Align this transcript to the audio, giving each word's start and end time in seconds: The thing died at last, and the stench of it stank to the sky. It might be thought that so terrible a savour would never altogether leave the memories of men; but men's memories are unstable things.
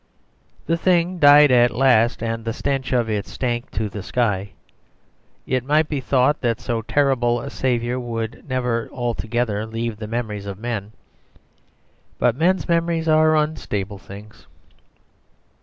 The 0.65 0.77
thing 0.77 1.19
died 1.19 1.51
at 1.51 1.69
last, 1.69 2.23
and 2.23 2.43
the 2.43 2.53
stench 2.53 2.91
of 2.91 3.07
it 3.07 3.27
stank 3.27 3.69
to 3.73 3.87
the 3.87 4.01
sky. 4.01 4.53
It 5.45 5.63
might 5.63 5.87
be 5.89 6.01
thought 6.01 6.41
that 6.41 6.59
so 6.59 6.81
terrible 6.81 7.39
a 7.39 7.51
savour 7.51 7.99
would 7.99 8.49
never 8.49 8.89
altogether 8.91 9.63
leave 9.67 9.97
the 9.97 10.07
memories 10.07 10.47
of 10.47 10.57
men; 10.57 10.93
but 12.17 12.35
men's 12.35 12.67
memories 12.67 13.07
are 13.07 13.35
unstable 13.35 13.99
things. 13.99 14.47